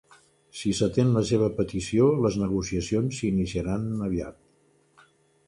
[0.59, 5.07] Si s'atén la seva petició, les negociacions s'iniciaran aviat.